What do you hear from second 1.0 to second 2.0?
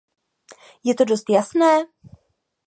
dost jasné?